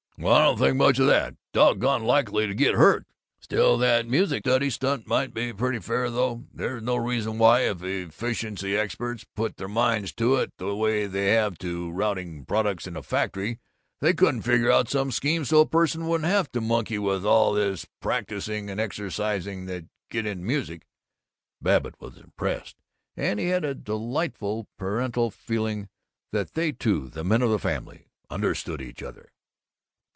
"Well, 0.17 0.33
I 0.33 0.45
don't 0.45 0.57
think 0.59 0.75
much 0.77 0.99
of 0.99 1.07
that. 1.07 1.35
Doggone 1.51 2.03
likely 2.03 2.45
to 2.45 2.53
get 2.53 2.75
hurt. 2.75 3.07
Still, 3.39 3.75
that 3.79 4.07
music 4.07 4.43
study 4.45 4.69
stunt 4.69 5.07
might 5.07 5.33
be 5.33 5.51
pretty 5.51 5.79
fair, 5.79 6.11
though. 6.11 6.45
There's 6.53 6.83
no 6.83 6.95
reason 6.97 7.39
why, 7.39 7.61
if 7.61 7.81
efficiency 7.81 8.77
experts 8.77 9.23
put 9.35 9.57
their 9.57 9.67
minds 9.67 10.11
to 10.17 10.35
it 10.35 10.53
the 10.59 10.75
way 10.75 11.07
they 11.07 11.29
have 11.29 11.57
to 11.59 11.89
routing 11.89 12.45
products 12.45 12.85
in 12.85 12.95
a 12.95 13.01
factory, 13.01 13.57
they 13.99 14.13
couldn't 14.13 14.43
figure 14.43 14.69
out 14.71 14.89
some 14.89 15.09
scheme 15.09 15.43
so 15.43 15.61
a 15.61 15.65
person 15.65 16.07
wouldn't 16.07 16.29
have 16.29 16.51
to 16.51 16.61
monkey 16.61 16.99
with 16.99 17.25
all 17.25 17.53
this 17.53 17.87
practising 17.99 18.69
and 18.69 18.79
exercises 18.79 19.65
that 19.65 19.81
you 19.85 19.89
get 20.11 20.27
in 20.27 20.45
music." 20.45 20.85
Babbitt 21.63 21.99
was 21.99 22.17
impressed, 22.19 22.75
and 23.17 23.39
he 23.39 23.47
had 23.47 23.65
a 23.65 23.73
delightful 23.73 24.67
parental 24.77 25.31
feeling 25.31 25.89
that 26.31 26.53
they 26.53 26.71
two, 26.71 27.09
the 27.09 27.23
men 27.23 27.41
of 27.41 27.49
the 27.49 27.57
family, 27.57 28.05
understood 28.29 28.83
each 28.83 29.01
other. 29.01 29.31